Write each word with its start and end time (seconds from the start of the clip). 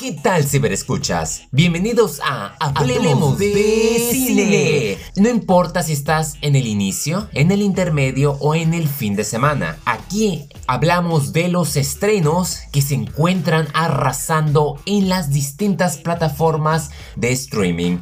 ¿Qué 0.00 0.12
tal 0.12 0.44
ciberescuchas? 0.44 1.42
Bienvenidos 1.50 2.22
a 2.24 2.54
Hablemos 2.58 3.36
de, 3.36 4.08
cine. 4.10 4.96
No 5.16 5.28
importa 5.28 5.82
si 5.82 5.92
estás 5.92 6.36
en 6.40 6.56
el 6.56 6.66
inicio, 6.66 7.28
en 7.34 7.50
el 7.50 7.60
intermedio 7.60 8.38
o 8.40 8.54
en 8.54 8.72
el 8.72 8.88
fin 8.88 9.14
de 9.14 9.24
semana. 9.24 9.76
Aquí 9.84 10.48
hablamos 10.66 11.34
de 11.34 11.48
los 11.48 11.76
estrenos 11.76 12.60
que 12.72 12.80
se 12.80 12.94
encuentran 12.94 13.68
arrasando 13.74 14.80
en 14.86 15.10
las 15.10 15.34
distintas 15.34 15.98
plataformas 15.98 16.92
de 17.16 17.32
streaming. 17.32 17.98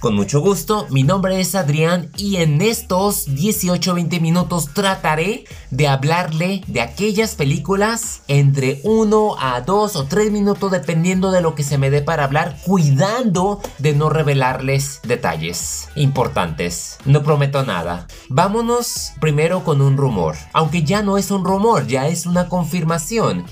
Con 0.00 0.14
mucho 0.14 0.40
gusto, 0.40 0.86
mi 0.88 1.02
nombre 1.02 1.38
es 1.40 1.54
Adrián 1.54 2.10
y 2.16 2.36
en 2.36 2.62
estos 2.62 3.28
18-20 3.28 4.18
minutos 4.18 4.70
trataré 4.72 5.44
de 5.70 5.88
hablarle 5.88 6.62
de 6.68 6.80
aquellas 6.80 7.34
películas 7.34 8.22
entre 8.26 8.80
1 8.82 9.36
a 9.38 9.60
2 9.60 9.96
o 9.96 10.04
3 10.06 10.32
minutos 10.32 10.70
dependiendo 10.70 11.30
de 11.30 11.42
lo 11.42 11.54
que 11.54 11.64
se 11.64 11.76
me 11.76 11.90
dé 11.90 12.00
para 12.00 12.24
hablar, 12.24 12.56
cuidando 12.64 13.60
de 13.76 13.92
no 13.92 14.08
revelarles 14.08 15.00
detalles 15.02 15.90
importantes. 15.96 16.96
No 17.04 17.22
prometo 17.22 17.62
nada. 17.66 18.06
Vámonos 18.30 19.12
primero 19.20 19.64
con 19.64 19.82
un 19.82 19.98
rumor, 19.98 20.34
aunque 20.54 20.82
ya 20.82 21.02
no 21.02 21.18
es 21.18 21.30
un 21.30 21.44
rumor, 21.44 21.86
ya 21.86 22.08
es 22.08 22.24
una 22.24 22.48
confirmación. 22.48 23.44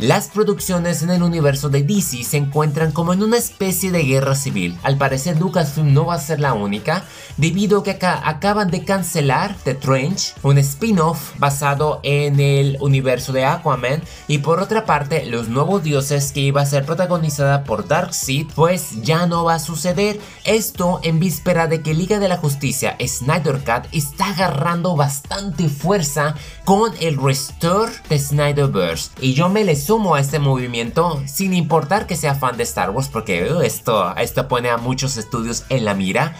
Las 0.00 0.28
producciones 0.28 1.02
en 1.02 1.10
el 1.10 1.22
universo 1.22 1.68
de 1.68 1.82
DC 1.82 2.24
se 2.24 2.38
encuentran 2.38 2.90
como 2.90 3.12
en 3.12 3.22
una 3.22 3.36
especie 3.36 3.92
de 3.92 4.02
guerra 4.02 4.34
civil. 4.34 4.78
Al 4.82 4.96
parecer 4.96 5.38
Lucasfilm 5.38 5.92
no 5.92 6.06
va 6.06 6.14
a 6.14 6.18
ser 6.18 6.40
la 6.40 6.54
única, 6.54 7.04
debido 7.36 7.80
a 7.80 7.84
que 7.84 7.90
acá 7.90 8.22
acaban 8.24 8.70
de 8.70 8.82
cancelar 8.82 9.54
The 9.62 9.74
Trench, 9.74 10.32
un 10.42 10.56
spin-off 10.56 11.34
basado 11.36 12.00
en 12.02 12.40
el 12.40 12.78
universo 12.80 13.34
de 13.34 13.44
Aquaman, 13.44 14.02
y 14.26 14.38
por 14.38 14.60
otra 14.60 14.86
parte 14.86 15.26
Los 15.26 15.50
Nuevos 15.50 15.82
Dioses 15.82 16.32
que 16.32 16.40
iba 16.40 16.62
a 16.62 16.66
ser 16.66 16.86
protagonizada 16.86 17.64
por 17.64 17.86
Darkseid, 17.86 18.46
pues 18.54 19.02
ya 19.02 19.26
no 19.26 19.44
va 19.44 19.56
a 19.56 19.58
suceder. 19.58 20.18
Esto 20.44 21.00
en 21.02 21.20
víspera 21.20 21.66
de 21.66 21.82
que 21.82 21.92
Liga 21.92 22.18
de 22.18 22.28
la 22.28 22.38
Justicia 22.38 22.96
Snyder 23.06 23.58
Cut 23.58 23.92
está 23.92 24.30
agarrando 24.30 24.96
bastante 24.96 25.68
fuerza 25.68 26.36
con 26.64 26.94
el 27.00 27.18
restore 27.18 27.92
de 28.08 28.18
Snyderverse. 28.18 29.10
Y 29.20 29.34
yo 29.34 29.50
me 29.50 29.62
les 29.62 29.89
sumo 29.90 30.14
a 30.14 30.20
este 30.20 30.38
movimiento 30.38 31.20
sin 31.26 31.52
importar 31.52 32.06
que 32.06 32.14
sea 32.14 32.36
fan 32.36 32.56
de 32.56 32.62
Star 32.62 32.90
Wars 32.90 33.08
porque 33.08 33.52
uh, 33.52 33.60
esto, 33.60 34.14
esto 34.18 34.46
pone 34.46 34.70
a 34.70 34.76
muchos 34.76 35.16
estudios 35.16 35.64
en 35.68 35.84
la 35.84 35.94
mira. 35.94 36.36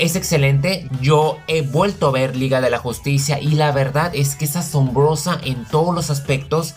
Es 0.00 0.16
excelente, 0.16 0.88
yo 1.00 1.38
he 1.46 1.62
vuelto 1.62 2.08
a 2.08 2.10
ver 2.10 2.34
Liga 2.34 2.60
de 2.60 2.70
la 2.70 2.80
Justicia 2.80 3.38
y 3.40 3.50
la 3.50 3.70
verdad 3.70 4.10
es 4.16 4.34
que 4.34 4.46
es 4.46 4.56
asombrosa 4.56 5.38
en 5.44 5.64
todos 5.66 5.94
los 5.94 6.10
aspectos. 6.10 6.74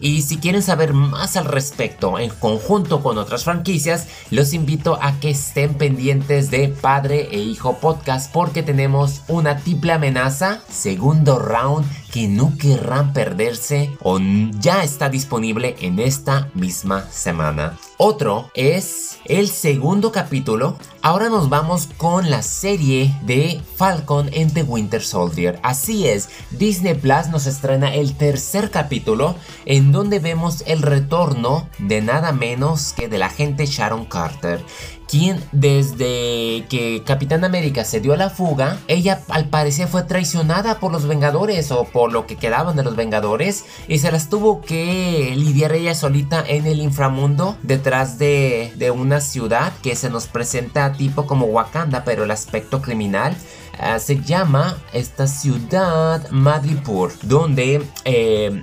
Y 0.00 0.20
si 0.20 0.36
quieren 0.36 0.62
saber 0.62 0.92
más 0.92 1.34
al 1.38 1.46
respecto 1.46 2.18
en 2.18 2.28
conjunto 2.28 3.02
con 3.02 3.16
otras 3.16 3.44
franquicias, 3.44 4.08
los 4.30 4.52
invito 4.52 4.98
a 5.00 5.18
que 5.18 5.30
estén 5.30 5.72
pendientes 5.72 6.50
de 6.50 6.68
Padre 6.68 7.28
e 7.30 7.38
Hijo 7.38 7.78
Podcast 7.80 8.30
porque 8.30 8.62
tenemos 8.62 9.22
una 9.28 9.56
triple 9.56 9.92
amenaza, 9.94 10.60
segundo 10.68 11.38
round 11.38 11.86
que 12.14 12.28
no 12.28 12.56
querrán 12.56 13.12
perderse 13.12 13.90
o 14.00 14.20
ya 14.60 14.84
está 14.84 15.08
disponible 15.08 15.74
en 15.80 15.98
esta 15.98 16.48
misma 16.54 17.10
semana. 17.10 17.76
Otro 17.96 18.52
es 18.54 19.18
el 19.24 19.48
segundo 19.48 20.12
capítulo. 20.12 20.78
Ahora 21.02 21.28
nos 21.28 21.48
vamos 21.48 21.88
con 21.96 22.30
la 22.30 22.42
serie 22.42 23.12
de 23.22 23.60
Falcon 23.74 24.30
and 24.36 24.52
the 24.52 24.62
Winter 24.62 25.02
Soldier. 25.02 25.58
Así 25.64 26.06
es, 26.06 26.28
Disney 26.52 26.94
Plus 26.94 27.30
nos 27.32 27.46
estrena 27.46 27.92
el 27.92 28.16
tercer 28.16 28.70
capítulo 28.70 29.34
en 29.64 29.90
donde 29.90 30.20
vemos 30.20 30.62
el 30.68 30.82
retorno 30.82 31.68
de 31.78 32.00
nada 32.00 32.30
menos 32.30 32.92
que 32.92 33.08
de 33.08 33.18
la 33.18 33.26
agente 33.26 33.66
Sharon 33.66 34.04
Carter 34.04 34.64
quien 35.06 35.40
desde 35.52 36.66
que 36.68 37.02
Capitán 37.04 37.44
América 37.44 37.84
se 37.84 38.00
dio 38.00 38.14
a 38.14 38.16
la 38.16 38.30
fuga, 38.30 38.78
ella 38.88 39.22
al 39.28 39.48
parecer 39.48 39.88
fue 39.88 40.02
traicionada 40.02 40.80
por 40.80 40.92
los 40.92 41.06
Vengadores 41.06 41.70
o 41.70 41.84
por 41.84 42.03
lo 42.08 42.26
que 42.26 42.36
quedaban 42.36 42.76
de 42.76 42.82
los 42.82 42.96
Vengadores 42.96 43.64
y 43.88 43.98
se 43.98 44.12
las 44.12 44.28
tuvo 44.28 44.60
que 44.62 45.32
lidiar 45.36 45.72
ella 45.72 45.94
solita 45.94 46.44
en 46.46 46.66
el 46.66 46.80
inframundo 46.80 47.56
detrás 47.62 48.18
de, 48.18 48.72
de 48.76 48.90
una 48.90 49.20
ciudad 49.20 49.72
que 49.82 49.96
se 49.96 50.10
nos 50.10 50.26
presenta 50.26 50.92
tipo 50.92 51.26
como 51.26 51.46
Wakanda 51.46 52.04
pero 52.04 52.24
el 52.24 52.30
aspecto 52.30 52.82
criminal. 52.82 53.36
Ah, 53.78 53.98
se 53.98 54.20
llama 54.20 54.78
esta 54.92 55.26
ciudad 55.26 56.28
Madripoor, 56.30 57.12
donde 57.22 57.82
eh, 58.04 58.62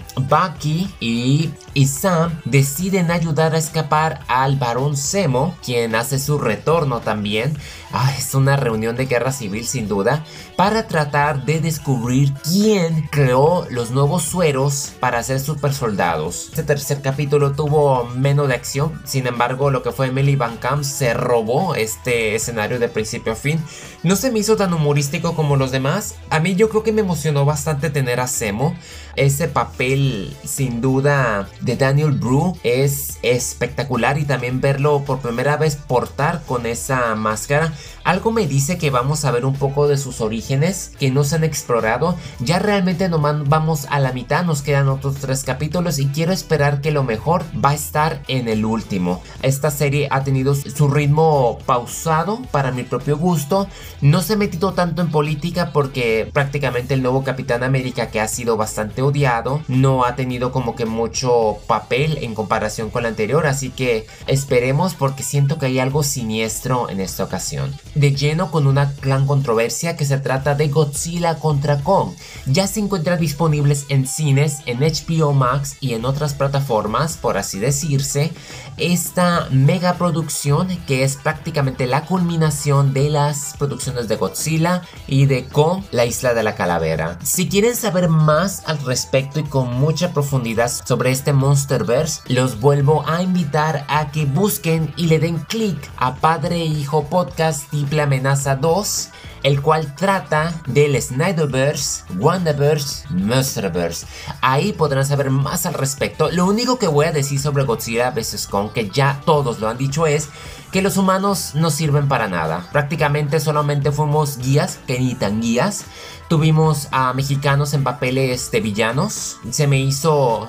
y, 0.99 1.51
y, 1.73 1.87
Sam 1.87 2.39
deciden 2.45 3.11
ayudar 3.11 3.53
a 3.53 3.57
escapar 3.57 4.21
al 4.27 4.55
barón 4.55 4.95
Zemo, 4.95 5.55
quien 5.63 5.95
hace 5.95 6.19
su 6.19 6.39
retorno 6.39 7.01
también. 7.01 7.57
Ah, 7.93 8.13
es 8.17 8.33
una 8.33 8.55
reunión 8.55 8.95
de 8.95 9.05
guerra 9.05 9.33
civil 9.33 9.67
sin 9.67 9.89
duda, 9.89 10.23
para 10.55 10.87
tratar 10.87 11.43
de 11.43 11.59
descubrir 11.59 12.33
quién 12.43 13.07
creó 13.11 13.67
los 13.69 13.91
nuevos 13.91 14.23
sueros 14.23 14.93
para 14.99 15.21
ser 15.23 15.39
super 15.39 15.73
soldados. 15.73 16.47
Este 16.49 16.63
tercer 16.63 17.01
capítulo 17.01 17.51
tuvo 17.51 18.05
menos 18.15 18.47
de 18.47 18.55
acción, 18.55 19.01
sin 19.03 19.27
embargo 19.27 19.71
lo 19.71 19.83
que 19.83 19.91
fue 19.91 20.07
Emily 20.07 20.35
Van 20.37 20.57
Camp 20.57 20.83
se 20.83 21.13
robó 21.13 21.75
este 21.75 22.35
escenario 22.35 22.79
de 22.79 22.87
principio 22.87 23.33
a 23.33 23.35
fin. 23.35 23.59
No 24.03 24.15
se 24.15 24.31
me 24.31 24.39
hizo 24.39 24.55
tan 24.55 24.73
humorístico 24.73 25.00
como 25.09 25.55
los 25.55 25.71
demás. 25.71 26.15
A 26.29 26.39
mí 26.39 26.55
yo 26.55 26.69
creo 26.69 26.83
que 26.83 26.91
me 26.91 27.01
emocionó 27.01 27.43
bastante 27.43 27.89
tener 27.89 28.19
a 28.19 28.27
Semo. 28.27 28.75
Ese 29.15 29.47
papel 29.47 30.35
sin 30.45 30.79
duda 30.79 31.49
de 31.59 31.75
Daniel 31.75 32.11
Brew 32.11 32.57
es 32.63 33.17
espectacular 33.23 34.17
y 34.17 34.25
también 34.25 34.61
verlo 34.61 35.03
por 35.03 35.19
primera 35.19 35.57
vez 35.57 35.75
portar 35.75 36.43
con 36.45 36.65
esa 36.65 37.15
máscara. 37.15 37.73
Algo 38.03 38.31
me 38.31 38.47
dice 38.47 38.77
que 38.77 38.89
vamos 38.89 39.25
a 39.25 39.31
ver 39.31 39.45
un 39.45 39.53
poco 39.53 39.87
de 39.87 39.97
sus 39.97 40.21
orígenes 40.21 40.91
que 40.97 41.11
no 41.11 41.23
se 41.23 41.35
han 41.35 41.43
explorado. 41.43 42.15
Ya 42.39 42.57
realmente 42.57 43.09
nomás 43.09 43.47
vamos 43.47 43.85
a 43.89 43.99
la 43.99 44.11
mitad, 44.11 44.43
nos 44.43 44.61
quedan 44.61 44.87
otros 44.87 45.15
tres 45.15 45.43
capítulos 45.43 45.99
y 45.99 46.07
quiero 46.07 46.31
esperar 46.31 46.81
que 46.81 46.91
lo 46.91 47.03
mejor 47.03 47.43
va 47.63 47.71
a 47.71 47.75
estar 47.75 48.23
en 48.27 48.47
el 48.47 48.65
último. 48.65 49.21
Esta 49.41 49.71
serie 49.71 50.07
ha 50.09 50.23
tenido 50.23 50.55
su 50.55 50.87
ritmo 50.87 51.59
pausado 51.65 52.41
para 52.51 52.71
mi 52.71 52.83
propio 52.83 53.17
gusto. 53.17 53.67
No 54.01 54.21
se 54.21 54.33
ha 54.33 54.37
metido 54.37 54.73
en 54.97 55.11
política 55.11 55.71
porque 55.71 56.29
prácticamente 56.33 56.93
el 56.93 57.01
nuevo 57.01 57.23
Capitán 57.23 57.63
América 57.63 58.09
que 58.09 58.19
ha 58.19 58.27
sido 58.27 58.57
bastante 58.57 59.01
odiado 59.01 59.61
no 59.67 60.05
ha 60.05 60.15
tenido 60.15 60.51
como 60.51 60.75
que 60.75 60.85
mucho 60.85 61.59
papel 61.67 62.17
en 62.21 62.35
comparación 62.35 62.89
con 62.89 63.03
la 63.03 63.09
anterior. 63.09 63.47
Así 63.47 63.69
que 63.69 64.07
esperemos 64.27 64.95
porque 64.95 65.23
siento 65.23 65.57
que 65.57 65.67
hay 65.67 65.79
algo 65.79 66.03
siniestro 66.03 66.89
en 66.89 66.99
esta 66.99 67.23
ocasión 67.23 67.73
de 67.95 68.13
lleno 68.13 68.51
con 68.51 68.67
una 68.67 68.93
gran 69.01 69.25
controversia 69.25 69.95
que 69.95 70.05
se 70.05 70.17
trata 70.17 70.55
de 70.55 70.67
Godzilla 70.67 71.35
contra 71.39 71.81
Kong. 71.81 72.13
Ya 72.45 72.67
se 72.67 72.79
encuentran 72.79 73.19
disponibles 73.19 73.85
en 73.89 74.07
cines, 74.07 74.59
en 74.65 74.79
HBO 74.79 75.33
Max 75.33 75.77
y 75.79 75.93
en 75.93 76.05
otras 76.05 76.33
plataformas, 76.33 77.17
por 77.17 77.37
así 77.37 77.59
decirse, 77.59 78.31
esta 78.77 79.47
mega 79.51 79.95
producción 79.95 80.67
que 80.87 81.03
es 81.03 81.17
prácticamente 81.17 81.87
la 81.87 82.05
culminación 82.05 82.93
de 82.93 83.09
las 83.09 83.55
producciones 83.57 84.07
de 84.07 84.15
Godzilla 84.15 84.80
y 85.07 85.25
de 85.25 85.45
Kong, 85.45 85.83
la 85.91 86.05
isla 86.05 86.33
de 86.33 86.43
la 86.43 86.55
calavera. 86.55 87.17
Si 87.23 87.49
quieren 87.49 87.75
saber 87.75 88.09
más 88.09 88.63
al 88.67 88.79
respecto 88.85 89.39
y 89.39 89.43
con 89.43 89.73
mucha 89.73 90.13
profundidad 90.13 90.69
sobre 90.69 91.11
este 91.11 91.33
Monsterverse, 91.33 92.21
los 92.27 92.59
vuelvo 92.59 93.03
a 93.07 93.21
invitar 93.21 93.85
a 93.87 94.11
que 94.11 94.25
busquen 94.25 94.93
y 94.97 95.07
le 95.07 95.19
den 95.19 95.39
clic 95.39 95.77
a 95.97 96.15
Padre 96.15 96.57
e 96.57 96.65
Hijo 96.65 97.03
Podcast 97.05 97.69
Triple 97.69 98.01
Amenaza 98.01 98.55
2 98.55 99.09
el 99.43 99.61
cual 99.61 99.95
trata 99.95 100.53
del 100.67 100.99
Snyderverse, 101.01 102.03
Wonderverse, 102.17 103.05
Monsterverse. 103.09 104.05
Ahí 104.41 104.73
podrán 104.73 105.05
saber 105.05 105.29
más 105.29 105.65
al 105.65 105.73
respecto. 105.73 106.29
Lo 106.31 106.45
único 106.45 106.77
que 106.77 106.87
voy 106.87 107.05
a 107.05 107.11
decir 107.11 107.39
sobre 107.39 107.63
Godzilla 107.63 108.11
vs. 108.11 108.47
Kong, 108.47 108.71
que 108.71 108.89
ya 108.89 109.21
todos 109.25 109.59
lo 109.59 109.69
han 109.69 109.77
dicho, 109.77 110.07
es 110.07 110.29
que 110.71 110.81
los 110.81 110.97
humanos 110.97 111.51
no 111.53 111.69
sirven 111.69 112.07
para 112.07 112.27
nada. 112.27 112.67
Prácticamente 112.71 113.39
solamente 113.39 113.91
fuimos 113.91 114.37
guías, 114.37 114.79
que 114.87 114.99
ni 114.99 115.15
tan 115.15 115.41
guías. 115.41 115.85
Tuvimos 116.29 116.87
a 116.91 117.13
mexicanos 117.13 117.73
en 117.73 117.83
papeles 117.83 118.51
de 118.51 118.61
villanos. 118.61 119.37
Se 119.51 119.67
me 119.67 119.79
hizo... 119.79 120.47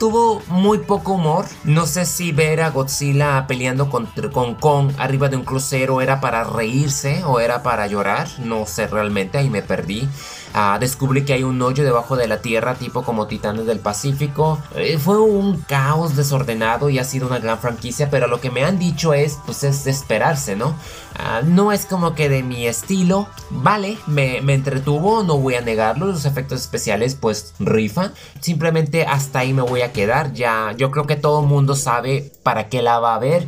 Tuvo 0.00 0.40
muy 0.48 0.78
poco 0.78 1.12
humor. 1.12 1.44
No 1.64 1.84
sé 1.84 2.06
si 2.06 2.32
ver 2.32 2.62
a 2.62 2.70
Godzilla 2.70 3.46
peleando 3.46 3.90
con, 3.90 4.08
con 4.32 4.54
Kong 4.54 4.92
arriba 4.96 5.28
de 5.28 5.36
un 5.36 5.44
crucero 5.44 6.00
era 6.00 6.22
para 6.22 6.42
reírse 6.42 7.22
o 7.24 7.38
era 7.38 7.62
para 7.62 7.86
llorar. 7.86 8.26
No 8.38 8.64
sé 8.64 8.86
realmente, 8.86 9.36
ahí 9.36 9.50
me 9.50 9.60
perdí. 9.60 10.08
Ah, 10.54 10.78
descubrí 10.78 11.24
que 11.24 11.32
hay 11.32 11.42
un 11.42 11.60
hoyo 11.60 11.84
debajo 11.84 12.16
de 12.16 12.28
la 12.28 12.40
tierra 12.40 12.74
tipo 12.74 13.02
como 13.02 13.26
Titanes 13.26 13.66
del 13.66 13.80
Pacífico. 13.80 14.60
Eh, 14.76 14.98
fue 14.98 15.20
un 15.20 15.60
caos 15.62 16.16
desordenado 16.16 16.88
y 16.90 16.98
ha 16.98 17.04
sido 17.04 17.26
una 17.26 17.38
gran 17.38 17.58
franquicia, 17.58 18.10
pero 18.10 18.28
lo 18.28 18.40
que 18.40 18.50
me 18.50 18.64
han 18.64 18.78
dicho 18.78 19.12
es, 19.12 19.38
pues 19.44 19.64
es 19.64 19.84
de 19.84 19.90
esperarse, 19.90 20.56
¿no? 20.56 20.74
Ah, 21.18 21.42
no 21.44 21.72
es 21.72 21.84
como 21.84 22.14
que 22.14 22.28
de 22.28 22.42
mi 22.42 22.66
estilo, 22.66 23.26
vale, 23.50 23.98
me, 24.06 24.40
me 24.40 24.54
entretuvo, 24.54 25.22
no 25.22 25.36
voy 25.36 25.54
a 25.54 25.60
negarlo, 25.60 26.06
los 26.06 26.24
efectos 26.24 26.60
especiales 26.60 27.14
pues 27.14 27.54
rifan. 27.58 28.12
Simplemente 28.40 29.04
hasta 29.04 29.40
ahí 29.40 29.52
me 29.52 29.62
voy 29.62 29.80
a 29.80 29.80
a 29.82 29.92
quedar. 29.92 30.32
Ya, 30.32 30.72
yo 30.76 30.90
creo 30.90 31.06
que 31.06 31.16
todo 31.16 31.40
el 31.40 31.46
mundo 31.46 31.74
sabe 31.74 32.32
para 32.42 32.68
qué 32.68 32.82
la 32.82 32.98
va 32.98 33.14
a 33.14 33.18
ver. 33.18 33.46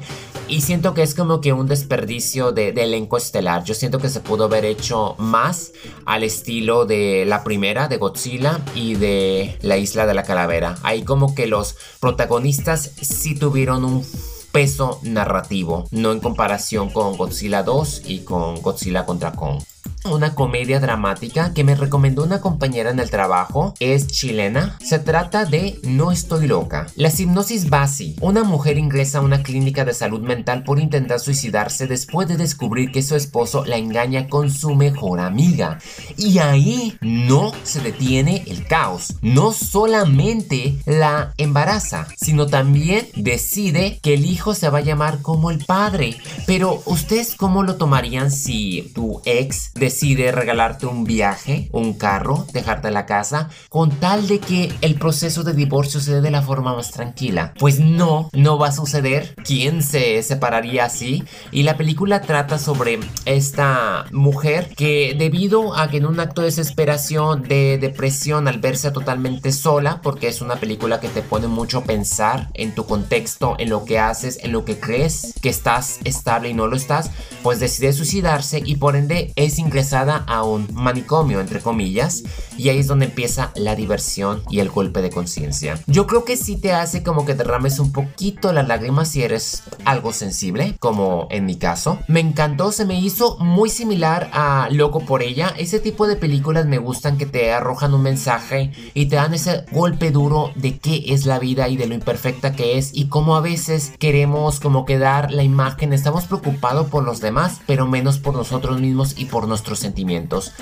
Y 0.52 0.60
siento 0.60 0.92
que 0.92 1.02
es 1.02 1.14
como 1.14 1.40
que 1.40 1.54
un 1.54 1.66
desperdicio 1.66 2.52
de, 2.52 2.68
elenco 2.68 3.16
estelar. 3.16 3.64
Yo 3.64 3.72
siento 3.72 3.98
que 3.98 4.10
se 4.10 4.20
pudo 4.20 4.44
haber 4.44 4.66
hecho 4.66 5.14
más 5.16 5.72
al 6.04 6.24
estilo 6.24 6.84
de 6.84 7.24
la 7.26 7.42
primera, 7.42 7.88
de 7.88 7.96
Godzilla 7.96 8.60
y 8.74 8.96
de 8.96 9.56
la 9.62 9.78
isla 9.78 10.04
de 10.04 10.12
la 10.12 10.24
calavera. 10.24 10.74
Ahí 10.82 11.04
como 11.04 11.34
que 11.34 11.46
los 11.46 11.76
protagonistas 12.00 12.90
sí 13.00 13.34
tuvieron 13.34 13.82
un 13.86 14.06
peso 14.52 15.00
narrativo, 15.04 15.86
no 15.90 16.12
en 16.12 16.20
comparación 16.20 16.90
con 16.90 17.16
Godzilla 17.16 17.62
2 17.62 18.02
y 18.04 18.18
con 18.18 18.60
Godzilla 18.60 19.06
contra 19.06 19.32
Kong 19.32 19.62
una 20.04 20.34
comedia 20.34 20.80
dramática 20.80 21.52
que 21.54 21.64
me 21.64 21.74
recomendó 21.74 22.24
una 22.24 22.40
compañera 22.40 22.90
en 22.90 22.98
el 22.98 23.10
trabajo. 23.10 23.74
Es 23.80 24.06
chilena. 24.08 24.78
Se 24.84 24.98
trata 24.98 25.44
de 25.44 25.78
No 25.84 26.12
estoy 26.12 26.46
loca. 26.46 26.86
La 26.96 27.10
hipnosis 27.16 27.70
Basi. 27.70 28.16
Una 28.20 28.42
mujer 28.42 28.78
ingresa 28.78 29.18
a 29.18 29.22
una 29.22 29.42
clínica 29.42 29.84
de 29.84 29.94
salud 29.94 30.20
mental 30.20 30.64
por 30.64 30.80
intentar 30.80 31.20
suicidarse 31.20 31.86
después 31.86 32.28
de 32.28 32.36
descubrir 32.36 32.90
que 32.90 33.02
su 33.02 33.16
esposo 33.16 33.64
la 33.64 33.76
engaña 33.76 34.28
con 34.28 34.50
su 34.50 34.74
mejor 34.74 35.20
amiga. 35.20 35.78
Y 36.16 36.38
ahí 36.38 36.96
no 37.00 37.52
se 37.62 37.80
detiene 37.80 38.44
el 38.46 38.66
caos. 38.66 39.14
No 39.22 39.52
solamente 39.52 40.78
la 40.86 41.32
embaraza, 41.36 42.08
sino 42.20 42.46
también 42.46 43.08
decide 43.14 43.98
que 44.02 44.14
el 44.14 44.26
hijo 44.26 44.54
se 44.54 44.68
va 44.68 44.78
a 44.78 44.82
llamar 44.82 45.22
como 45.22 45.50
el 45.50 45.64
padre. 45.64 46.16
Pero 46.46 46.82
ustedes 46.86 47.34
cómo 47.36 47.62
lo 47.62 47.76
tomarían 47.76 48.30
si 48.30 48.92
tu 48.94 49.20
ex 49.24 49.71
decide 49.74 50.32
regalarte 50.32 50.86
un 50.86 51.04
viaje, 51.04 51.68
un 51.72 51.94
carro, 51.94 52.46
dejarte 52.52 52.90
la 52.90 53.06
casa, 53.06 53.48
con 53.68 53.90
tal 53.90 54.26
de 54.28 54.38
que 54.38 54.72
el 54.80 54.96
proceso 54.96 55.42
de 55.42 55.54
divorcio 55.54 56.00
se 56.00 56.14
dé 56.14 56.20
de 56.20 56.30
la 56.30 56.42
forma 56.42 56.74
más 56.74 56.90
tranquila. 56.90 57.54
Pues 57.58 57.80
no, 57.80 58.30
no 58.32 58.58
va 58.58 58.68
a 58.68 58.72
suceder. 58.72 59.34
¿Quién 59.44 59.82
se 59.82 60.22
separaría 60.22 60.84
así? 60.84 61.24
Y 61.50 61.62
la 61.62 61.76
película 61.76 62.20
trata 62.20 62.58
sobre 62.58 63.00
esta 63.24 64.06
mujer 64.12 64.70
que 64.76 65.14
debido 65.18 65.76
a 65.76 65.88
que 65.88 65.98
en 65.98 66.06
un 66.06 66.20
acto 66.20 66.40
de 66.40 66.48
desesperación, 66.48 67.42
de 67.42 67.78
depresión, 67.78 68.48
al 68.48 68.60
verse 68.60 68.90
totalmente 68.90 69.52
sola, 69.52 70.00
porque 70.02 70.28
es 70.28 70.40
una 70.40 70.56
película 70.56 71.00
que 71.00 71.08
te 71.08 71.22
pone 71.22 71.48
mucho 71.48 71.78
a 71.78 71.84
pensar 71.84 72.50
en 72.54 72.74
tu 72.74 72.86
contexto, 72.86 73.56
en 73.58 73.70
lo 73.70 73.84
que 73.84 73.98
haces, 73.98 74.38
en 74.42 74.52
lo 74.52 74.64
que 74.64 74.78
crees 74.78 75.34
que 75.40 75.48
estás 75.48 75.98
estable 76.04 76.50
y 76.50 76.54
no 76.54 76.66
lo 76.66 76.76
estás, 76.76 77.10
pues 77.42 77.60
decide 77.60 77.92
suicidarse 77.92 78.62
y 78.64 78.76
por 78.76 78.96
ende 78.96 79.32
es 79.36 79.58
ingresada 79.62 80.24
a 80.26 80.42
un 80.44 80.68
manicomio, 80.72 81.40
entre 81.40 81.60
comillas, 81.60 82.22
y 82.56 82.68
ahí 82.68 82.78
es 82.78 82.86
donde 82.86 83.06
empieza 83.06 83.52
la 83.54 83.74
diversión 83.74 84.42
y 84.50 84.60
el 84.60 84.70
golpe 84.70 85.02
de 85.02 85.10
conciencia. 85.10 85.78
Yo 85.86 86.06
creo 86.06 86.24
que 86.24 86.36
sí 86.36 86.56
te 86.56 86.72
hace 86.72 87.02
como 87.02 87.24
que 87.24 87.34
derrames 87.34 87.78
un 87.78 87.92
poquito 87.92 88.52
las 88.52 88.68
lágrimas 88.68 89.08
si 89.08 89.22
eres 89.22 89.62
algo 89.84 90.12
sensible, 90.12 90.76
como 90.78 91.26
en 91.30 91.46
mi 91.46 91.56
caso. 91.56 91.98
Me 92.08 92.20
encantó, 92.20 92.72
se 92.72 92.84
me 92.84 93.00
hizo 93.00 93.38
muy 93.38 93.70
similar 93.70 94.30
a 94.32 94.68
Loco 94.70 95.00
por 95.00 95.22
ella. 95.22 95.54
Ese 95.56 95.80
tipo 95.80 96.06
de 96.06 96.16
películas 96.16 96.66
me 96.66 96.78
gustan 96.78 97.16
que 97.16 97.26
te 97.26 97.52
arrojan 97.52 97.94
un 97.94 98.02
mensaje 98.02 98.72
y 98.94 99.06
te 99.06 99.16
dan 99.16 99.34
ese 99.34 99.64
golpe 99.72 100.10
duro 100.10 100.50
de 100.54 100.78
qué 100.78 101.04
es 101.08 101.26
la 101.26 101.38
vida 101.38 101.68
y 101.68 101.76
de 101.76 101.86
lo 101.86 101.94
imperfecta 101.94 102.52
que 102.52 102.78
es 102.78 102.90
y 102.92 103.06
cómo 103.06 103.36
a 103.36 103.40
veces 103.40 103.92
queremos 103.98 104.60
como 104.60 104.84
que 104.84 104.98
dar 104.98 105.32
la 105.32 105.42
imagen, 105.42 105.92
estamos 105.92 106.24
preocupados 106.24 106.88
por 106.88 107.04
los 107.04 107.20
demás, 107.20 107.60
pero 107.66 107.86
menos 107.86 108.18
por 108.18 108.34
nosotros 108.34 108.80
mismos 108.80 109.14
y 109.16 109.26
por 109.26 109.48
nuestros 109.52 109.80
sentimientos. 109.80 110.52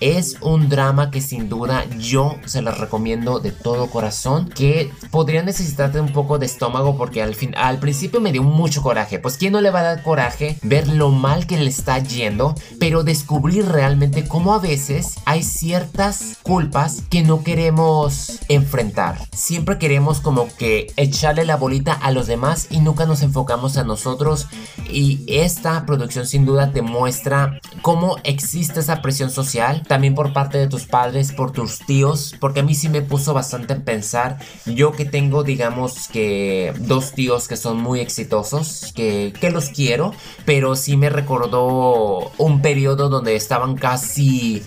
Es 0.00 0.38
un 0.40 0.68
drama 0.68 1.10
que 1.10 1.20
sin 1.20 1.48
duda 1.48 1.84
yo 1.98 2.36
se 2.46 2.62
las 2.62 2.78
recomiendo 2.78 3.38
de 3.38 3.52
todo 3.52 3.86
corazón. 3.88 4.48
Que 4.48 4.90
podría 5.10 5.42
necesitar 5.42 5.92
un 6.00 6.12
poco 6.12 6.38
de 6.38 6.46
estómago 6.46 6.96
porque 6.96 7.22
al, 7.22 7.34
fin, 7.34 7.54
al 7.56 7.78
principio 7.78 8.20
me 8.20 8.32
dio 8.32 8.42
mucho 8.42 8.82
coraje. 8.82 9.18
Pues 9.20 9.36
quién 9.36 9.52
no 9.52 9.60
le 9.60 9.70
va 9.70 9.80
a 9.80 9.94
dar 9.94 10.02
coraje 10.02 10.58
ver 10.62 10.88
lo 10.88 11.10
mal 11.10 11.46
que 11.46 11.56
le 11.56 11.70
está 11.70 11.98
yendo, 11.98 12.54
pero 12.80 13.04
descubrir 13.04 13.66
realmente 13.66 14.26
cómo 14.26 14.52
a 14.52 14.58
veces 14.58 15.14
hay 15.26 15.42
ciertas 15.42 16.38
culpas 16.42 17.02
que 17.08 17.22
no 17.22 17.44
queremos 17.44 18.40
enfrentar. 18.48 19.18
Siempre 19.32 19.78
queremos 19.78 20.20
como 20.20 20.48
que 20.58 20.92
echarle 20.96 21.44
la 21.44 21.56
bolita 21.56 21.92
a 21.92 22.10
los 22.10 22.26
demás 22.26 22.66
y 22.70 22.80
nunca 22.80 23.06
nos 23.06 23.22
enfocamos 23.22 23.76
a 23.76 23.84
nosotros. 23.84 24.48
Y 24.90 25.24
esta 25.28 25.86
producción 25.86 26.26
sin 26.26 26.44
duda 26.44 26.72
te 26.72 26.82
muestra 26.82 27.60
cómo 27.82 28.16
existe 28.40 28.80
esa 28.80 29.02
presión 29.02 29.30
social, 29.30 29.82
también 29.86 30.14
por 30.14 30.32
parte 30.32 30.56
de 30.56 30.66
tus 30.66 30.86
padres, 30.86 31.32
por 31.32 31.52
tus 31.52 31.78
tíos, 31.80 32.34
porque 32.40 32.60
a 32.60 32.62
mí 32.62 32.74
sí 32.74 32.88
me 32.88 33.02
puso 33.02 33.34
bastante 33.34 33.74
en 33.74 33.82
pensar, 33.82 34.38
yo 34.64 34.92
que 34.92 35.04
tengo 35.04 35.42
digamos 35.42 36.08
que 36.08 36.72
dos 36.78 37.12
tíos 37.12 37.48
que 37.48 37.56
son 37.56 37.80
muy 37.80 38.00
exitosos, 38.00 38.92
que, 38.96 39.34
que 39.38 39.50
los 39.50 39.68
quiero, 39.68 40.14
pero 40.46 40.74
sí 40.74 40.96
me 40.96 41.10
recordó 41.10 42.32
un 42.38 42.62
periodo 42.62 43.10
donde 43.10 43.36
estaban 43.36 43.76
casi 43.76 44.62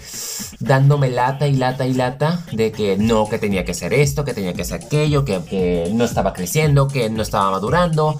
dándome 0.59 1.09
lata 1.09 1.47
y 1.47 1.55
lata 1.55 1.87
y 1.87 1.93
lata 1.93 2.45
de 2.51 2.71
que 2.71 2.95
no, 2.97 3.27
que 3.27 3.39
tenía 3.39 3.65
que 3.65 3.73
ser 3.73 3.93
esto, 3.93 4.23
que 4.23 4.35
tenía 4.35 4.53
que 4.53 4.65
ser 4.65 4.83
aquello, 4.83 5.25
que, 5.25 5.41
que 5.43 5.91
no 5.93 6.05
estaba 6.05 6.31
creciendo, 6.33 6.87
que 6.87 7.09
no 7.09 7.23
estaba 7.23 7.49
madurando 7.49 8.15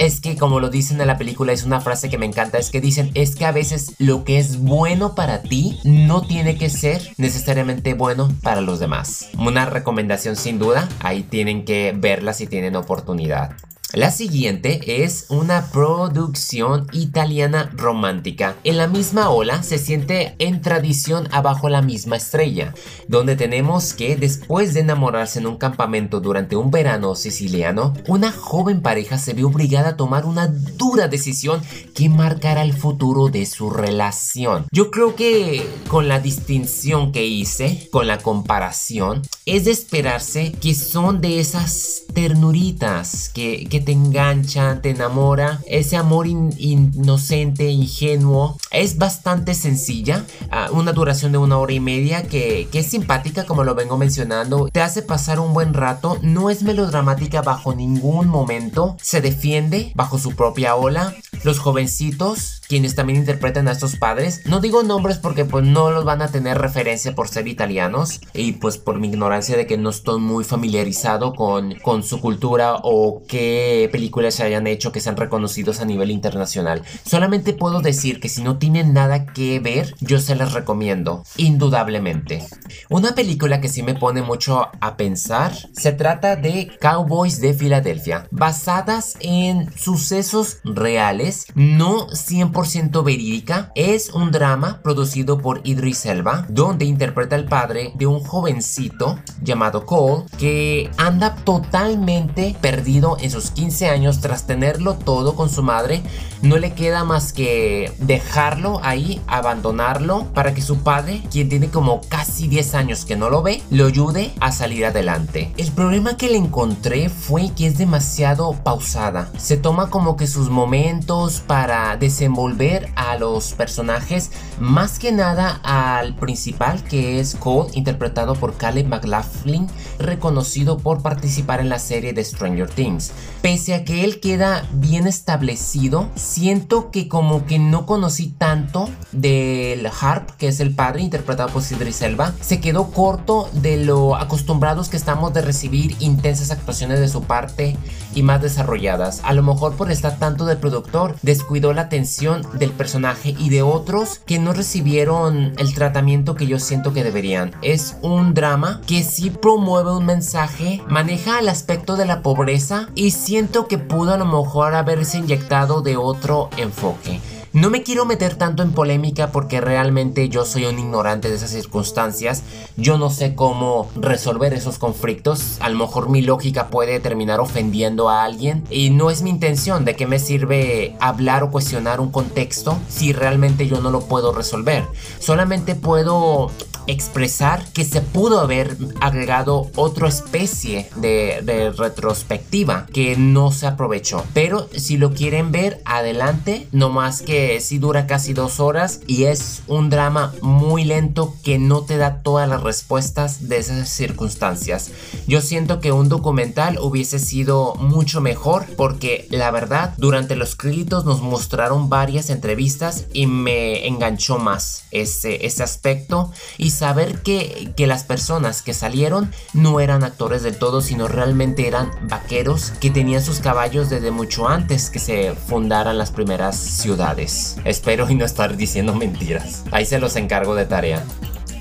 es 0.00 0.20
que 0.20 0.36
como 0.36 0.60
lo 0.60 0.70
dicen 0.70 0.98
en 0.98 1.06
la 1.06 1.18
película, 1.18 1.52
es 1.52 1.64
una 1.64 1.82
frase 1.82 2.08
que 2.08 2.16
me 2.16 2.24
encanta, 2.24 2.56
es 2.56 2.70
que 2.70 2.80
dicen, 2.80 3.10
es 3.12 3.36
que 3.36 3.44
a 3.44 3.52
veces 3.52 3.94
lo 3.98 4.24
que 4.24 4.38
es 4.38 4.58
bueno 4.58 5.14
para 5.14 5.42
ti 5.42 5.78
no 5.84 6.22
tiene 6.22 6.56
que 6.56 6.70
ser 6.70 7.12
necesariamente 7.18 7.92
bueno 7.92 8.32
para 8.42 8.62
los 8.62 8.80
demás. 8.80 9.28
Una 9.38 9.66
recomendación 9.66 10.36
sin 10.36 10.58
duda, 10.58 10.88
ahí 11.00 11.22
tienen 11.22 11.66
que 11.66 11.92
verla 11.94 12.32
si 12.32 12.46
tienen 12.46 12.76
oportunidad. 12.76 13.56
La 13.92 14.12
siguiente 14.12 15.04
es 15.04 15.26
una 15.30 15.66
producción 15.72 16.86
italiana 16.92 17.72
romántica. 17.74 18.54
En 18.62 18.76
la 18.76 18.86
misma 18.86 19.30
ola 19.30 19.64
se 19.64 19.78
siente 19.78 20.36
en 20.38 20.62
tradición 20.62 21.26
abajo 21.32 21.68
la 21.68 21.82
misma 21.82 22.16
estrella, 22.16 22.72
donde 23.08 23.34
tenemos 23.34 23.92
que 23.92 24.14
después 24.14 24.74
de 24.74 24.80
enamorarse 24.80 25.40
en 25.40 25.48
un 25.48 25.56
campamento 25.56 26.20
durante 26.20 26.54
un 26.54 26.70
verano 26.70 27.16
siciliano, 27.16 27.92
una 28.06 28.30
joven 28.30 28.80
pareja 28.80 29.18
se 29.18 29.34
ve 29.34 29.42
obligada 29.42 29.90
a 29.90 29.96
tomar 29.96 30.24
una 30.24 30.46
dura 30.46 31.08
decisión 31.08 31.60
que 31.92 32.08
marcará 32.08 32.62
el 32.62 32.74
futuro 32.74 33.26
de 33.26 33.44
su 33.44 33.70
relación. 33.70 34.66
Yo 34.70 34.92
creo 34.92 35.16
que 35.16 35.68
con 35.88 36.06
la 36.06 36.20
distinción 36.20 37.10
que 37.10 37.26
hice, 37.26 37.88
con 37.90 38.06
la 38.06 38.18
comparación, 38.18 39.22
es 39.46 39.64
de 39.64 39.72
esperarse 39.72 40.52
que 40.52 40.76
son 40.76 41.20
de 41.20 41.40
esas 41.40 42.04
ternuritas 42.12 43.30
que, 43.32 43.66
que 43.68 43.80
te 43.80 43.92
engancha, 43.92 44.80
te 44.82 44.90
enamora. 44.90 45.60
Ese 45.66 45.96
amor 45.96 46.26
inocente, 46.26 47.70
ingenuo. 47.70 48.58
Es 48.70 48.98
bastante 48.98 49.54
sencilla. 49.54 50.24
una 50.72 50.92
duración 50.92 51.32
de 51.32 51.38
una 51.38 51.58
hora 51.58 51.72
y 51.72 51.80
media 51.80 52.22
que, 52.22 52.68
que 52.70 52.80
es 52.80 52.86
simpática 52.86 53.44
como 53.44 53.64
lo 53.64 53.74
vengo 53.74 53.96
mencionando. 53.96 54.68
Te 54.72 54.80
hace 54.80 55.02
pasar 55.02 55.40
un 55.40 55.52
buen 55.52 55.74
rato. 55.74 56.18
No 56.22 56.50
es 56.50 56.62
melodramática 56.62 57.42
bajo 57.42 57.74
ningún 57.74 58.28
momento. 58.28 58.96
Se 59.02 59.20
defiende 59.20 59.92
bajo 59.94 60.18
su 60.18 60.32
propia 60.32 60.76
ola. 60.76 61.14
Los 61.44 61.58
jovencitos 61.58 62.59
quienes 62.70 62.94
también 62.94 63.18
interpretan 63.18 63.66
a 63.66 63.72
estos 63.72 63.96
padres. 63.96 64.42
No 64.46 64.60
digo 64.60 64.84
nombres 64.84 65.18
porque 65.18 65.44
pues 65.44 65.64
no 65.64 65.90
los 65.90 66.04
van 66.04 66.22
a 66.22 66.28
tener 66.28 66.56
referencia 66.56 67.16
por 67.16 67.26
ser 67.26 67.48
italianos 67.48 68.20
y 68.32 68.52
pues 68.52 68.78
por 68.78 69.00
mi 69.00 69.08
ignorancia 69.08 69.56
de 69.56 69.66
que 69.66 69.76
no 69.76 69.90
estoy 69.90 70.20
muy 70.20 70.44
familiarizado 70.44 71.34
con, 71.34 71.74
con 71.80 72.04
su 72.04 72.20
cultura 72.20 72.76
o 72.84 73.24
qué 73.26 73.88
películas 73.90 74.36
se 74.36 74.44
hayan 74.44 74.68
hecho 74.68 74.92
que 74.92 75.00
sean 75.00 75.16
reconocidos 75.16 75.80
a 75.80 75.84
nivel 75.84 76.12
internacional. 76.12 76.84
Solamente 77.04 77.54
puedo 77.54 77.80
decir 77.80 78.20
que 78.20 78.28
si 78.28 78.40
no 78.40 78.58
tienen 78.58 78.94
nada 78.94 79.26
que 79.26 79.58
ver, 79.58 79.92
yo 79.98 80.20
se 80.20 80.36
las 80.36 80.52
recomiendo, 80.52 81.24
indudablemente. 81.38 82.46
Una 82.88 83.16
película 83.16 83.60
que 83.60 83.68
sí 83.68 83.82
me 83.82 83.94
pone 83.94 84.22
mucho 84.22 84.68
a 84.80 84.96
pensar 84.96 85.52
se 85.72 85.90
trata 85.90 86.36
de 86.36 86.70
Cowboys 86.80 87.40
de 87.40 87.52
Filadelfia, 87.52 88.28
basadas 88.30 89.16
en 89.18 89.76
sucesos 89.76 90.58
reales, 90.62 91.46
no 91.56 92.06
100% 92.06 92.59
verídica, 93.04 93.72
es 93.74 94.10
un 94.10 94.30
drama 94.30 94.80
producido 94.82 95.38
por 95.38 95.60
Idris 95.64 96.04
Elba, 96.04 96.44
donde 96.48 96.84
interpreta 96.84 97.34
al 97.34 97.46
padre 97.46 97.92
de 97.94 98.06
un 98.06 98.20
jovencito 98.20 99.18
llamado 99.42 99.86
Cole 99.86 100.24
que 100.38 100.90
anda 100.98 101.36
totalmente 101.36 102.54
perdido 102.60 103.16
en 103.20 103.30
sus 103.30 103.50
15 103.50 103.88
años 103.88 104.20
tras 104.20 104.46
tenerlo 104.46 104.94
todo 104.94 105.34
con 105.36 105.48
su 105.48 105.62
madre. 105.62 106.02
No 106.42 106.58
le 106.58 106.72
queda 106.72 107.04
más 107.04 107.32
que 107.32 107.92
dejarlo 107.98 108.80
ahí, 108.82 109.20
abandonarlo, 109.26 110.26
para 110.34 110.54
que 110.54 110.62
su 110.62 110.78
padre, 110.78 111.22
quien 111.30 111.48
tiene 111.48 111.68
como 111.68 112.00
casi 112.08 112.48
10 112.48 112.74
años 112.74 113.04
que 113.04 113.16
no 113.16 113.30
lo 113.30 113.42
ve, 113.42 113.62
lo 113.70 113.86
ayude 113.86 114.32
a 114.40 114.52
salir 114.52 114.84
adelante. 114.84 115.52
El 115.56 115.70
problema 115.72 116.16
que 116.16 116.28
le 116.28 116.36
encontré 116.36 117.08
fue 117.08 117.50
que 117.54 117.66
es 117.66 117.78
demasiado 117.78 118.52
pausada. 118.52 119.30
Se 119.38 119.56
toma 119.56 119.90
como 119.90 120.16
que 120.16 120.26
sus 120.26 120.50
momentos 120.50 121.40
para 121.46 121.96
desenvolver 121.96 122.49
a 122.96 123.16
los 123.16 123.52
personajes, 123.52 124.30
más 124.58 124.98
que 124.98 125.12
nada 125.12 125.60
al 125.62 126.14
principal 126.14 126.82
que 126.84 127.20
es 127.20 127.34
Cole, 127.36 127.70
interpretado 127.74 128.34
por 128.34 128.56
Caleb 128.56 128.86
McLaughlin, 128.86 129.66
reconocido 130.00 130.78
por 130.78 131.02
participar 131.02 131.60
en 131.60 131.68
la 131.68 131.78
serie 131.78 132.12
de 132.12 132.24
Stranger 132.24 132.68
Things. 132.68 133.12
Pese 133.42 133.74
a 133.74 133.84
que 133.84 134.04
él 134.04 134.20
queda 134.20 134.66
bien 134.72 135.06
establecido, 135.06 136.08
siento 136.14 136.90
que 136.90 137.08
como 137.08 137.46
que 137.46 137.58
no 137.58 137.86
conocí 137.86 138.28
tanto 138.28 138.88
del 139.12 139.86
Harp, 140.00 140.30
que 140.32 140.48
es 140.48 140.60
el 140.60 140.74
padre 140.74 141.02
interpretado 141.02 141.50
por 141.50 141.62
Idris 141.70 142.02
Elba, 142.02 142.32
se 142.40 142.60
quedó 142.60 142.90
corto 142.90 143.48
de 143.52 143.84
lo 143.84 144.16
acostumbrados 144.16 144.88
que 144.88 144.96
estamos 144.96 145.32
de 145.32 145.42
recibir 145.42 145.96
intensas 146.00 146.50
actuaciones 146.50 147.00
de 147.00 147.08
su 147.08 147.22
parte 147.22 147.76
y 148.14 148.22
más 148.22 148.42
desarrolladas. 148.42 149.20
A 149.24 149.32
lo 149.32 149.42
mejor 149.42 149.74
por 149.74 149.90
estar 149.90 150.18
tanto 150.18 150.44
del 150.44 150.58
productor, 150.58 151.16
descuidó 151.22 151.72
la 151.72 151.82
atención 151.82 152.46
del 152.58 152.72
personaje 152.72 153.34
y 153.38 153.50
de 153.50 153.62
otros 153.62 154.20
que 154.26 154.38
no 154.38 154.52
recibieron 154.52 155.54
el 155.58 155.74
tratamiento 155.74 156.34
que 156.34 156.46
yo 156.46 156.58
siento 156.58 156.92
que 156.92 157.04
deberían. 157.04 157.52
Es 157.62 157.96
un 158.02 158.34
drama 158.34 158.80
que 158.86 159.02
sí 159.02 159.30
promueve 159.30 159.89
un 159.96 160.06
mensaje, 160.06 160.82
maneja 160.88 161.38
el 161.38 161.48
aspecto 161.48 161.96
de 161.96 162.06
la 162.06 162.22
pobreza 162.22 162.88
y 162.94 163.10
siento 163.10 163.66
que 163.66 163.78
pudo 163.78 164.14
a 164.14 164.16
lo 164.16 164.26
mejor 164.26 164.74
haberse 164.74 165.18
inyectado 165.18 165.82
de 165.82 165.96
otro 165.96 166.50
enfoque. 166.56 167.20
No 167.52 167.68
me 167.68 167.82
quiero 167.82 168.04
meter 168.04 168.36
tanto 168.36 168.62
en 168.62 168.70
polémica 168.70 169.32
porque 169.32 169.60
realmente 169.60 170.28
yo 170.28 170.44
soy 170.44 170.66
un 170.66 170.78
ignorante 170.78 171.28
de 171.28 171.34
esas 171.34 171.50
circunstancias. 171.50 172.44
Yo 172.76 172.96
no 172.96 173.10
sé 173.10 173.34
cómo 173.34 173.90
resolver 173.96 174.54
esos 174.54 174.78
conflictos. 174.78 175.56
A 175.58 175.68
lo 175.68 175.76
mejor 175.76 176.10
mi 176.10 176.22
lógica 176.22 176.68
puede 176.68 177.00
terminar 177.00 177.40
ofendiendo 177.40 178.08
a 178.08 178.22
alguien. 178.22 178.62
Y 178.70 178.90
no 178.90 179.10
es 179.10 179.22
mi 179.22 179.30
intención 179.30 179.84
de 179.84 179.96
que 179.96 180.06
me 180.06 180.20
sirve 180.20 180.96
hablar 181.00 181.42
o 181.42 181.50
cuestionar 181.50 181.98
un 181.98 182.12
contexto 182.12 182.78
si 182.88 183.12
realmente 183.12 183.66
yo 183.66 183.80
no 183.80 183.90
lo 183.90 184.02
puedo 184.02 184.32
resolver. 184.32 184.84
Solamente 185.18 185.74
puedo 185.74 186.52
expresar 186.86 187.64
que 187.72 187.84
se 187.84 188.00
pudo 188.00 188.40
haber 188.40 188.76
agregado 189.00 189.70
otra 189.76 190.08
especie 190.08 190.88
de, 190.96 191.70
retrospectiva 191.76 192.86
que 192.92 193.16
no 193.16 193.52
se 193.52 193.66
aprovechó. 193.66 194.24
Pero 194.34 194.68
si 194.74 194.96
lo 194.96 195.12
quieren 195.12 195.52
ver, 195.52 195.80
adelante. 195.84 196.68
No 196.72 196.90
más 196.90 197.22
que 197.22 197.60
si 197.60 197.78
dura 197.78 198.06
casi 198.06 198.32
dos 198.32 198.60
horas 198.60 199.00
y 199.06 199.24
es 199.24 199.62
un 199.66 199.90
drama 199.90 200.32
muy 200.42 200.84
lento 200.84 201.34
que 201.42 201.58
no 201.58 201.82
te 201.82 201.96
da 201.96 202.22
todas 202.22 202.48
las 202.48 202.62
respuestas 202.62 203.48
de 203.48 203.58
esas 203.58 203.88
circunstancias. 203.88 204.90
Yo 205.26 205.40
siento 205.40 205.80
que 205.80 205.92
un 205.92 206.08
documental 206.08 206.78
hubiese 206.80 207.18
sido 207.18 207.74
mucho 207.76 208.20
mejor 208.20 208.66
porque 208.76 209.26
la 209.30 209.50
verdad 209.50 209.94
durante 209.96 210.36
los 210.36 210.56
créditos 210.56 211.04
nos 211.04 211.20
mostraron 211.20 211.88
varias 211.88 212.30
entrevistas 212.30 213.06
y 213.12 213.26
me 213.26 213.86
enganchó 213.86 214.38
más 214.38 214.84
ese, 214.90 215.46
ese 215.46 215.62
aspecto 215.62 216.30
y 216.58 216.69
saber 216.70 217.22
que, 217.22 217.72
que 217.76 217.86
las 217.86 218.04
personas 218.04 218.62
que 218.62 218.74
salieron 218.74 219.30
no 219.52 219.80
eran 219.80 220.04
actores 220.04 220.42
del 220.42 220.56
todo, 220.56 220.80
sino 220.80 221.08
realmente 221.08 221.66
eran 221.66 221.90
vaqueros 222.08 222.72
que 222.80 222.90
tenían 222.90 223.22
sus 223.22 223.40
caballos 223.40 223.90
desde 223.90 224.10
mucho 224.10 224.48
antes 224.48 224.90
que 224.90 224.98
se 224.98 225.34
fundaran 225.34 225.98
las 225.98 226.10
primeras 226.10 226.56
ciudades. 226.56 227.56
Espero 227.64 228.08
y 228.08 228.14
no 228.14 228.24
estar 228.24 228.56
diciendo 228.56 228.94
mentiras. 228.94 229.64
Ahí 229.70 229.84
se 229.84 229.98
los 229.98 230.16
encargo 230.16 230.54
de 230.54 230.66
tarea. 230.66 231.04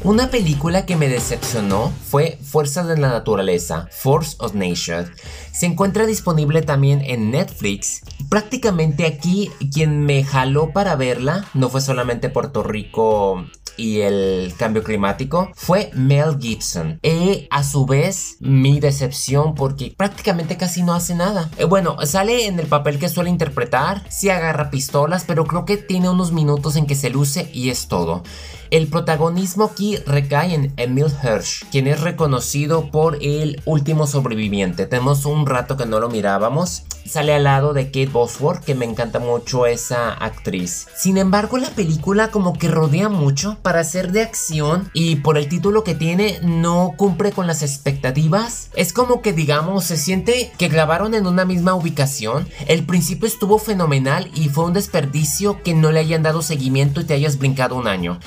Una 0.04 0.30
película 0.30 0.86
que 0.86 0.96
me 0.96 1.10
decepcionó 1.10 1.92
fue 2.10 2.40
Fuerza 2.42 2.86
de 2.86 2.98
la 2.98 3.10
Naturaleza, 3.10 3.90
Force 3.92 4.38
of 4.40 4.54
Nature. 4.54 5.08
Se 5.52 5.66
encuentra 5.66 6.06
disponible 6.06 6.62
también 6.62 7.02
en 7.04 7.32
Netflix. 7.32 8.02
Prácticamente 8.30 9.06
aquí 9.06 9.52
quien 9.74 10.06
me 10.06 10.24
jaló 10.24 10.72
para 10.72 10.96
verla 10.96 11.46
no 11.54 11.68
fue 11.68 11.82
solamente 11.82 12.30
Puerto 12.30 12.64
Rico 12.64 13.46
y 13.80 14.02
el 14.02 14.54
cambio 14.58 14.84
climático 14.84 15.50
fue 15.56 15.90
Mel 15.94 16.38
Gibson. 16.40 17.00
Y 17.02 17.48
a 17.50 17.64
su 17.64 17.86
vez 17.86 18.36
mi 18.42 18.80
decepción 18.80 19.56
porque 19.56 19.94
prácticamente 19.96 20.58
casi 20.58 20.84
no 20.84 20.94
hace 20.94 21.16
nada. 21.16 21.50
Eh, 21.58 21.64
bueno, 21.64 21.98
sale 22.06 22.46
en 22.48 22.60
el 22.60 22.68
papel 22.68 23.00
que 23.00 23.10
suele 23.10 23.30
interpretar, 23.30 24.04
sí 24.10 24.30
agarra 24.30 24.70
pistolas, 24.70 25.24
pero 25.26 25.46
creo 25.46 25.66
que 25.66 25.78
tiene 25.78 26.10
unos 26.10 26.32
minutos 26.32 26.76
en 26.76 26.86
que 26.86 26.96
se 26.96 27.10
luce 27.10 27.50
y 27.54 27.70
es 27.70 27.88
todo. 27.88 28.24
El 28.72 28.88
protagonismo 28.88 29.64
aquí 29.64 29.98
recae 30.06 30.54
en 30.54 30.74
Emil 30.78 31.08
Hirsch, 31.24 31.66
quien 31.72 31.88
es 31.88 32.02
reconocido 32.02 32.92
por 32.92 33.18
el 33.20 33.60
último 33.66 34.06
sobreviviente. 34.06 34.86
Tenemos 34.86 35.26
un 35.26 35.48
rato 35.48 35.76
que 35.76 35.88
no 35.88 36.00
lo 36.00 36.08
mirábamos. 36.08 36.84
Sale 37.04 37.34
al 37.34 37.46
lado 37.46 37.74
de 37.74 37.86
Kate 37.86 38.06
Bosworth, 38.06 38.64
que 38.64 38.76
me 38.76 38.86
encanta 38.86 39.18
mucho 39.18 39.66
esa 39.66 40.14
actriz. 40.14 40.86
Sin 40.96 41.18
embargo, 41.18 41.58
la 41.58 41.72
película 41.72 42.30
como 42.30 42.54
que 42.54 42.68
rodea 42.68 43.10
mucho 43.10 43.58
para 43.64 43.84
ser 43.84 44.12
de 44.12 44.22
acción 44.22 44.92
y 44.94 45.16
por 45.16 45.40
el 45.40 45.50
título 45.50 45.84
que 45.84 45.96
tiene 45.96 46.38
no 46.44 46.94
cumple 46.96 47.32
con 47.32 47.48
las 47.48 47.64
expectativas. 47.64 48.70
Es 48.76 48.94
como 48.94 49.24
que 49.24 49.34
digamos, 49.34 49.86
se 49.86 49.98
siente 49.98 50.52
que 50.60 50.68
grabaron 50.68 51.16
en 51.16 51.26
una 51.26 51.46
misma 51.46 51.74
ubicación. 51.74 52.48
El 52.68 52.86
principio 52.86 53.28
estuvo 53.28 53.58
fenomenal 53.58 54.30
y 54.36 54.50
fue 54.50 54.66
un 54.66 54.74
desperdicio 54.74 55.64
que 55.64 55.74
no 55.74 55.92
le 55.92 56.02
hayan 56.02 56.22
dado 56.22 56.44
seguimiento 56.44 57.02
y 57.02 57.06
te 57.06 57.16
hayas 57.16 57.40
brincado 57.40 57.76
un 57.76 57.88
año 57.88 58.20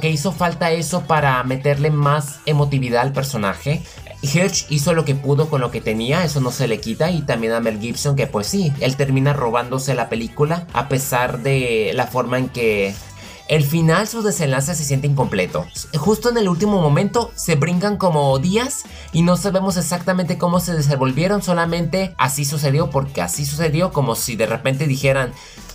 que 0.00 0.10
hizo 0.10 0.32
falta 0.32 0.70
eso 0.72 1.02
para 1.02 1.42
meterle 1.44 1.90
más 1.90 2.40
emotividad 2.46 3.02
al 3.02 3.12
personaje. 3.12 3.82
Hirsch 4.22 4.66
hizo 4.70 4.94
lo 4.94 5.04
que 5.04 5.14
pudo 5.14 5.48
con 5.48 5.60
lo 5.60 5.70
que 5.70 5.80
tenía, 5.80 6.24
eso 6.24 6.40
no 6.40 6.50
se 6.50 6.66
le 6.66 6.80
quita, 6.80 7.10
y 7.10 7.22
también 7.22 7.52
a 7.52 7.60
Mel 7.60 7.78
Gibson 7.78 8.16
que 8.16 8.26
pues 8.26 8.46
sí, 8.46 8.72
él 8.80 8.96
termina 8.96 9.32
robándose 9.32 9.94
la 9.94 10.08
película 10.08 10.66
a 10.72 10.88
pesar 10.88 11.42
de 11.42 11.92
la 11.94 12.06
forma 12.06 12.38
en 12.38 12.48
que 12.48 12.94
el 13.46 13.62
final, 13.62 14.08
su 14.08 14.22
desenlace 14.22 14.74
se 14.74 14.84
siente 14.84 15.06
incompleto. 15.06 15.66
Justo 15.98 16.30
en 16.30 16.38
el 16.38 16.48
último 16.48 16.80
momento 16.80 17.30
se 17.34 17.56
brincan 17.56 17.98
como 17.98 18.38
días 18.38 18.84
y 19.12 19.20
no 19.20 19.36
sabemos 19.36 19.76
exactamente 19.76 20.38
cómo 20.38 20.60
se 20.60 20.72
desenvolvieron, 20.74 21.42
solamente 21.42 22.14
así 22.16 22.46
sucedió 22.46 22.88
porque 22.88 23.20
así 23.20 23.44
sucedió 23.44 23.92
como 23.92 24.14
si 24.14 24.36
de 24.36 24.46
repente 24.46 24.86
dijeran 24.86 25.32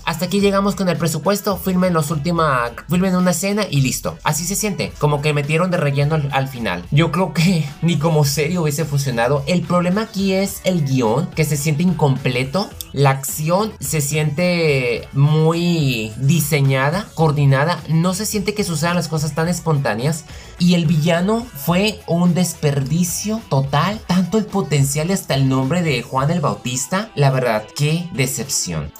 hasta 0.10 0.25
aquí 0.25 0.39
llegamos 0.39 0.74
con 0.74 0.89
el 0.89 0.98
presupuesto, 0.98 1.56
filmen 1.56 1.94
los 1.94 2.10
última, 2.10 2.72
filmen 2.89 3.16
una 3.16 3.30
escena 3.30 3.68
y 3.70 3.82
listo. 3.82 4.18
Así 4.24 4.44
se 4.44 4.56
siente, 4.56 4.92
como 4.98 5.22
que 5.22 5.34
metieron 5.34 5.70
de 5.70 5.78
relleno 5.78 6.20
al, 6.32 6.48
final. 6.48 6.84
Yo 6.89 7.12
creo 7.12 7.32
que 7.32 7.63
ni 7.84 8.00
como 8.00 8.25
serie 8.25 8.58
hubiese 8.58 8.86
funcionado. 8.86 9.44
El 9.46 9.62
problema 9.62 10.01
aquí 10.01 10.34
es 10.34 10.62
el 10.63 10.84
guion, 10.84 11.28
que 11.36 11.46
se 11.46 11.58
siente 11.58 11.84
incompleto. 11.84 12.72
La 12.92 13.12
acción 13.12 13.72
se 13.80 14.01
siente 14.01 15.08
muy 15.13 16.12
diseñada, 16.18 17.08
coordinada. 17.13 17.80
No 17.88 18.16
se 18.16 18.25
siente 18.25 18.56
que 18.56 18.63
sucedan 18.63 18.96
las 18.96 19.10
cosas 19.10 19.36
tan 19.36 19.48
espontáneas. 19.48 20.25
Y 20.58 20.74
el 20.74 20.88
villano 20.88 21.46
fue 21.56 22.01
un 22.08 22.34
desperdicio 22.34 23.42
total. 23.48 24.01
Tanto 24.08 24.39
el 24.39 24.46
potencial 24.46 25.12
hasta 25.12 25.36
el 25.36 25.48
nombre 25.48 25.84
de 25.84 26.01
Juan 26.01 26.32
el 26.32 26.42
Bautista. 26.42 27.12
La 27.13 27.30
verdad, 27.30 27.63
qué 27.75 28.10
decepción. 28.13 28.92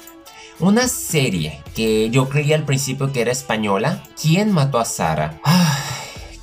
Una 0.60 0.90
serie 0.90 1.64
que 1.74 2.10
yo 2.10 2.28
creía 2.28 2.58
al 2.58 2.66
principio 2.66 3.14
que 3.14 3.22
era 3.22 3.32
española. 3.32 4.04
¿Quién 4.22 4.52
mató 4.52 4.78
a 4.78 4.84
Sara? 4.84 5.40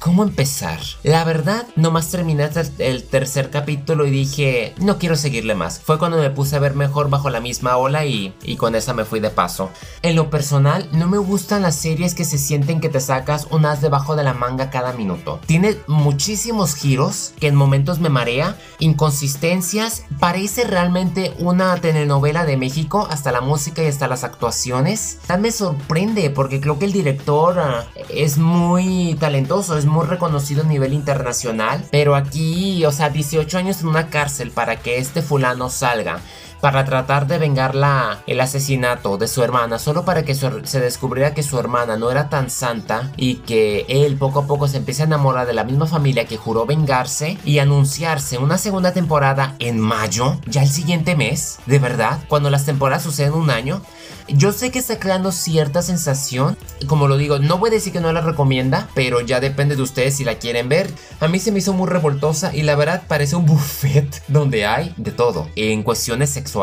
¿Cómo 0.00 0.22
empezar? 0.22 0.78
La 1.02 1.24
verdad, 1.24 1.66
nomás 1.74 2.10
terminé 2.10 2.48
el 2.78 3.02
tercer 3.04 3.50
capítulo 3.50 4.06
y 4.06 4.10
dije, 4.10 4.74
no 4.78 4.98
quiero 4.98 5.16
seguirle 5.16 5.54
más. 5.54 5.80
Fue 5.80 5.98
cuando 5.98 6.18
me 6.18 6.30
puse 6.30 6.56
a 6.56 6.60
ver 6.60 6.74
mejor 6.74 7.10
bajo 7.10 7.30
la 7.30 7.40
misma 7.40 7.76
ola 7.76 8.04
y, 8.04 8.34
y 8.42 8.56
con 8.56 8.74
esa 8.74 8.94
me 8.94 9.04
fui 9.04 9.20
de 9.20 9.30
paso. 9.30 9.70
En 10.02 10.14
lo 10.14 10.30
personal, 10.30 10.88
no 10.92 11.08
me 11.08 11.18
gustan 11.18 11.62
las 11.62 11.76
series 11.76 12.14
que 12.14 12.24
se 12.24 12.38
sienten 12.38 12.80
que 12.80 12.88
te 12.88 13.00
sacas 13.00 13.46
un 13.50 13.64
as 13.64 13.80
debajo 13.80 14.16
de 14.16 14.24
la 14.24 14.34
manga 14.34 14.70
cada 14.70 14.92
minuto. 14.92 15.40
Tiene 15.46 15.76
muchísimos 15.86 16.74
giros 16.74 17.32
que 17.40 17.48
en 17.48 17.54
momentos 17.56 17.98
me 17.98 18.08
marea, 18.08 18.56
inconsistencias, 18.78 20.04
parece 20.20 20.64
realmente 20.64 21.34
una 21.38 21.74
telenovela 21.76 22.44
de 22.44 22.56
México, 22.56 23.08
hasta 23.10 23.32
la 23.32 23.40
música 23.40 23.82
y 23.82 23.86
hasta 23.86 24.08
las 24.08 24.24
actuaciones. 24.24 25.18
Tal 25.26 25.40
me 25.40 25.50
sorprende 25.50 26.30
porque 26.30 26.60
creo 26.60 26.78
que 26.78 26.84
el 26.84 26.92
director 26.92 27.58
ah, 27.58 27.86
es 28.08 28.38
muy 28.38 29.16
talentoso, 29.18 29.76
es 29.76 29.85
muy 29.86 30.06
reconocido 30.06 30.62
a 30.62 30.66
nivel 30.66 30.92
internacional, 30.92 31.84
pero 31.90 32.14
aquí, 32.14 32.84
o 32.84 32.92
sea, 32.92 33.10
18 33.10 33.58
años 33.58 33.80
en 33.80 33.88
una 33.88 34.08
cárcel 34.08 34.50
para 34.50 34.76
que 34.76 34.98
este 34.98 35.22
fulano 35.22 35.70
salga 35.70 36.20
para 36.66 36.84
tratar 36.84 37.28
de 37.28 37.38
vengar 37.38 37.76
la, 37.76 38.24
el 38.26 38.40
asesinato 38.40 39.18
de 39.18 39.28
su 39.28 39.44
hermana, 39.44 39.78
solo 39.78 40.04
para 40.04 40.24
que 40.24 40.34
se 40.34 40.80
descubriera 40.80 41.32
que 41.32 41.44
su 41.44 41.60
hermana 41.60 41.96
no 41.96 42.10
era 42.10 42.28
tan 42.28 42.50
santa 42.50 43.12
y 43.16 43.36
que 43.36 43.86
él 43.88 44.16
poco 44.16 44.40
a 44.40 44.46
poco 44.48 44.66
se 44.66 44.78
empiece 44.78 45.02
a 45.02 45.06
enamorar 45.06 45.46
de 45.46 45.54
la 45.54 45.62
misma 45.62 45.86
familia 45.86 46.24
que 46.24 46.36
juró 46.36 46.66
vengarse 46.66 47.38
y 47.44 47.60
anunciarse 47.60 48.38
una 48.38 48.58
segunda 48.58 48.92
temporada 48.92 49.54
en 49.60 49.78
mayo, 49.78 50.40
ya 50.46 50.64
el 50.64 50.68
siguiente 50.68 51.14
mes, 51.14 51.60
de 51.66 51.78
verdad, 51.78 52.18
cuando 52.26 52.50
las 52.50 52.64
temporadas 52.64 53.04
suceden 53.04 53.34
un 53.34 53.50
año. 53.50 53.80
Yo 54.28 54.50
sé 54.50 54.72
que 54.72 54.80
está 54.80 54.98
creando 54.98 55.30
cierta 55.30 55.82
sensación, 55.82 56.58
como 56.88 57.06
lo 57.06 57.16
digo, 57.16 57.38
no 57.38 57.58
voy 57.58 57.70
a 57.70 57.74
decir 57.74 57.92
que 57.92 58.00
no 58.00 58.12
la 58.12 58.22
recomienda, 58.22 58.88
pero 58.92 59.20
ya 59.20 59.38
depende 59.38 59.76
de 59.76 59.82
ustedes 59.82 60.16
si 60.16 60.24
la 60.24 60.34
quieren 60.40 60.68
ver. 60.68 60.90
A 61.20 61.28
mí 61.28 61.38
se 61.38 61.52
me 61.52 61.60
hizo 61.60 61.72
muy 61.72 61.86
revoltosa 61.88 62.52
y 62.52 62.62
la 62.62 62.74
verdad 62.74 63.04
parece 63.06 63.36
un 63.36 63.46
buffet 63.46 64.24
donde 64.26 64.66
hay 64.66 64.92
de 64.96 65.12
todo, 65.12 65.48
en 65.54 65.84
cuestiones 65.84 66.30
sexuales 66.30 66.55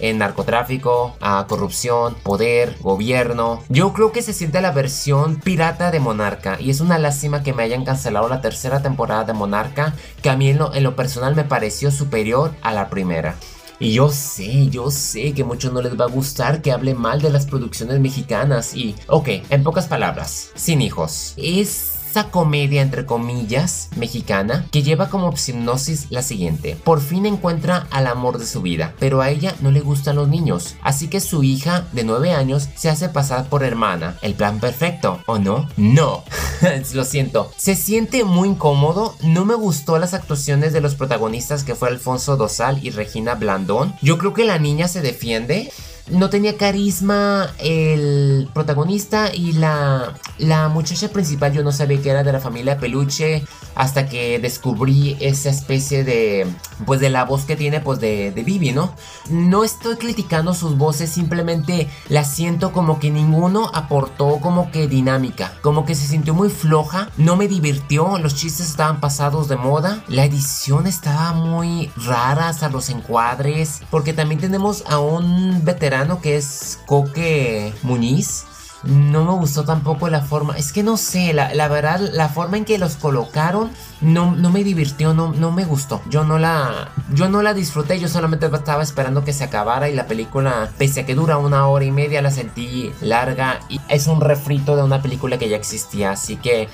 en 0.00 0.18
narcotráfico, 0.18 1.16
a 1.20 1.46
corrupción, 1.48 2.16
poder, 2.22 2.76
gobierno. 2.80 3.62
Yo 3.68 3.92
creo 3.92 4.12
que 4.12 4.22
se 4.22 4.32
siente 4.32 4.60
la 4.60 4.72
versión 4.72 5.36
pirata 5.36 5.90
de 5.90 6.00
Monarca 6.00 6.56
y 6.60 6.70
es 6.70 6.80
una 6.80 6.98
lástima 6.98 7.42
que 7.42 7.52
me 7.52 7.62
hayan 7.62 7.84
cancelado 7.84 8.28
la 8.28 8.40
tercera 8.40 8.82
temporada 8.82 9.24
de 9.24 9.32
Monarca, 9.32 9.94
que 10.22 10.30
a 10.30 10.36
mí 10.36 10.50
en 10.50 10.58
lo, 10.58 10.74
en 10.74 10.82
lo 10.82 10.96
personal 10.96 11.34
me 11.34 11.44
pareció 11.44 11.90
superior 11.90 12.52
a 12.62 12.72
la 12.72 12.88
primera. 12.88 13.36
Y 13.78 13.92
yo 13.92 14.08
sé, 14.08 14.68
yo 14.68 14.90
sé 14.90 15.34
que 15.34 15.42
a 15.42 15.44
muchos 15.44 15.72
no 15.72 15.82
les 15.82 16.00
va 16.00 16.06
a 16.06 16.08
gustar 16.08 16.62
que 16.62 16.72
hable 16.72 16.94
mal 16.94 17.20
de 17.20 17.30
las 17.30 17.44
producciones 17.44 18.00
mexicanas 18.00 18.74
y, 18.74 18.94
ok, 19.08 19.28
en 19.50 19.62
pocas 19.62 19.86
palabras, 19.86 20.50
sin 20.54 20.80
hijos. 20.80 21.34
Es 21.36 21.95
comedia 22.24 22.82
entre 22.82 23.06
comillas 23.06 23.88
mexicana 23.96 24.66
que 24.70 24.82
lleva 24.82 25.08
como 25.08 25.32
hipnosis 25.32 26.06
la 26.10 26.22
siguiente. 26.22 26.76
Por 26.82 27.00
fin 27.00 27.26
encuentra 27.26 27.86
al 27.90 28.06
amor 28.06 28.38
de 28.38 28.46
su 28.46 28.62
vida, 28.62 28.94
pero 28.98 29.20
a 29.20 29.30
ella 29.30 29.54
no 29.60 29.70
le 29.70 29.80
gustan 29.80 30.16
los 30.16 30.28
niños, 30.28 30.76
así 30.82 31.08
que 31.08 31.20
su 31.20 31.42
hija 31.42 31.86
de 31.92 32.04
9 32.04 32.32
años 32.32 32.68
se 32.74 32.88
hace 32.88 33.08
pasar 33.08 33.48
por 33.48 33.62
hermana. 33.62 34.18
El 34.22 34.34
plan 34.34 34.60
perfecto, 34.60 35.20
¿o 35.26 35.38
no? 35.38 35.68
No. 35.76 36.24
Lo 36.94 37.04
siento. 37.04 37.52
Se 37.56 37.74
siente 37.74 38.24
muy 38.24 38.48
incómodo. 38.50 39.14
No 39.22 39.44
me 39.44 39.54
gustó 39.54 39.98
las 39.98 40.14
actuaciones 40.14 40.72
de 40.72 40.80
los 40.80 40.94
protagonistas 40.94 41.64
que 41.64 41.74
fue 41.74 41.88
Alfonso 41.88 42.36
Dosal 42.36 42.84
y 42.84 42.90
Regina 42.90 43.34
Blandón. 43.34 43.94
Yo 44.02 44.18
creo 44.18 44.32
que 44.32 44.44
la 44.44 44.58
niña 44.58 44.88
se 44.88 45.00
defiende 45.00 45.70
no 46.10 46.30
tenía 46.30 46.56
carisma 46.56 47.52
el 47.58 48.48
protagonista 48.54 49.34
y 49.34 49.52
la, 49.52 50.14
la 50.38 50.68
muchacha 50.68 51.08
principal 51.08 51.52
yo 51.52 51.62
no 51.62 51.72
sabía 51.72 52.00
que 52.00 52.10
era 52.10 52.22
de 52.22 52.32
la 52.32 52.40
familia 52.40 52.78
Peluche 52.78 53.44
hasta 53.74 54.08
que 54.08 54.38
descubrí 54.38 55.16
esa 55.20 55.50
especie 55.50 56.04
de 56.04 56.46
pues 56.84 57.00
de 57.00 57.10
la 57.10 57.24
voz 57.24 57.44
que 57.44 57.56
tiene 57.56 57.80
pues 57.80 58.00
de, 58.00 58.32
de 58.32 58.42
Vivi, 58.42 58.72
¿no? 58.72 58.92
No 59.30 59.64
estoy 59.64 59.96
criticando 59.96 60.54
sus 60.54 60.76
voces, 60.76 61.10
simplemente 61.10 61.88
la 62.08 62.24
siento 62.24 62.72
como 62.72 62.98
que 62.98 63.10
ninguno 63.10 63.70
aportó 63.72 64.38
como 64.40 64.70
que 64.70 64.88
dinámica, 64.88 65.54
como 65.62 65.86
que 65.86 65.94
se 65.94 66.06
sintió 66.06 66.34
muy 66.34 66.50
floja, 66.50 67.10
no 67.16 67.36
me 67.36 67.48
divirtió, 67.48 68.18
los 68.18 68.34
chistes 68.34 68.68
estaban 68.68 69.00
pasados 69.00 69.48
de 69.48 69.56
moda, 69.56 70.04
la 70.08 70.24
edición 70.24 70.86
estaba 70.86 71.32
muy 71.32 71.90
rara 71.96 72.48
hasta 72.48 72.68
los 72.68 72.90
encuadres, 72.90 73.80
porque 73.90 74.12
también 74.12 74.40
tenemos 74.40 74.84
a 74.86 74.98
un 74.98 75.64
veterano 75.64 76.20
que 76.20 76.36
es 76.36 76.78
Coque 76.86 77.72
Muñiz. 77.82 78.44
No 78.86 79.24
me 79.24 79.32
gustó 79.32 79.64
tampoco 79.64 80.08
la 80.08 80.20
forma. 80.22 80.56
Es 80.56 80.72
que 80.72 80.82
no 80.82 80.96
sé, 80.96 81.32
la, 81.32 81.54
la 81.54 81.68
verdad, 81.68 82.00
la 82.12 82.28
forma 82.28 82.56
en 82.56 82.64
que 82.64 82.78
los 82.78 82.96
colocaron 82.96 83.70
no, 84.00 84.36
no 84.36 84.50
me 84.50 84.62
divirtió, 84.62 85.14
no, 85.14 85.32
no 85.32 85.52
me 85.52 85.64
gustó. 85.64 86.02
Yo 86.08 86.24
no 86.24 86.38
la. 86.38 86.92
Yo 87.12 87.28
no 87.28 87.42
la 87.42 87.54
disfruté, 87.54 87.98
yo 87.98 88.08
solamente 88.08 88.46
estaba 88.46 88.82
esperando 88.82 89.24
que 89.24 89.32
se 89.32 89.44
acabara. 89.44 89.88
Y 89.88 89.94
la 89.94 90.06
película, 90.06 90.70
pese 90.78 91.00
a 91.00 91.06
que 91.06 91.14
dura 91.14 91.38
una 91.38 91.66
hora 91.66 91.84
y 91.84 91.90
media, 91.90 92.22
la 92.22 92.30
sentí 92.30 92.92
larga. 93.00 93.60
Y 93.68 93.80
es 93.88 94.06
un 94.06 94.20
refrito 94.20 94.76
de 94.76 94.82
una 94.82 95.02
película 95.02 95.38
que 95.38 95.48
ya 95.48 95.56
existía. 95.56 96.12
Así 96.12 96.36
que 96.36 96.68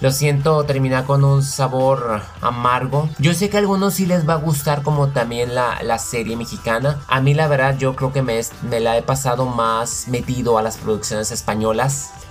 lo 0.00 0.10
siento, 0.12 0.64
termina 0.64 1.04
con 1.04 1.24
un 1.24 1.42
sabor 1.42 2.22
amargo. 2.40 3.08
Yo 3.18 3.34
sé 3.34 3.50
que 3.50 3.56
a 3.56 3.60
algunos 3.60 3.94
sí 3.94 4.06
les 4.06 4.28
va 4.28 4.34
a 4.34 4.36
gustar, 4.36 4.82
como 4.82 5.08
también 5.08 5.54
la, 5.54 5.82
la 5.82 5.98
serie 5.98 6.36
mexicana. 6.36 6.98
A 7.08 7.20
mí, 7.20 7.34
la 7.34 7.48
verdad, 7.48 7.76
yo 7.76 7.96
creo 7.96 8.12
que 8.12 8.22
me, 8.22 8.40
me 8.62 8.80
la 8.80 8.96
he 8.96 9.02
pasado 9.02 9.46
más 9.46 10.06
metido 10.08 10.56
a 10.56 10.62
las 10.62 10.76
producciones 10.76 11.30
españolas. 11.32 11.49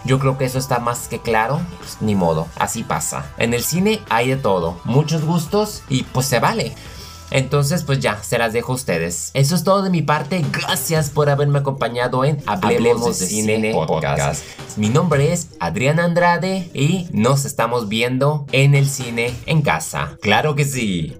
Yo 0.05 0.19
creo 0.19 0.37
que 0.37 0.45
eso 0.45 0.57
está 0.57 0.79
más 0.79 1.07
que 1.07 1.19
claro. 1.19 1.61
Pues, 1.79 1.97
ni 2.01 2.15
modo, 2.15 2.47
así 2.57 2.83
pasa. 2.83 3.25
En 3.37 3.53
el 3.53 3.63
cine 3.63 3.99
hay 4.09 4.29
de 4.29 4.37
todo, 4.37 4.79
muchos 4.85 5.25
gustos 5.25 5.83
y 5.89 6.03
pues 6.03 6.25
se 6.25 6.39
vale. 6.39 6.75
Entonces, 7.31 7.83
pues 7.83 7.99
ya, 7.99 8.21
se 8.23 8.37
las 8.37 8.53
dejo 8.53 8.71
a 8.71 8.75
ustedes. 8.75 9.31
Eso 9.33 9.55
es 9.55 9.63
todo 9.63 9.83
de 9.83 9.89
mi 9.89 10.01
parte. 10.01 10.43
Gracias 10.51 11.09
por 11.11 11.29
haberme 11.29 11.59
acompañado 11.59 12.25
en 12.25 12.41
Hablemos, 12.47 13.19
de, 13.19 13.27
Cine, 13.27 13.71
Podcast. 13.71 14.43
Mi 14.77 14.89
nombre 14.89 15.31
es 15.31 15.49
Adrián 15.59 15.99
Andrade 15.99 16.69
y 16.73 17.07
nos 17.11 17.45
estamos 17.45 17.87
viendo 17.87 18.45
en 18.51 18.73
el 18.73 18.89
cine 18.89 19.35
en 19.45 19.61
casa. 19.61 20.17
Claro 20.21 20.55
que 20.55 20.65
sí. 20.65 21.15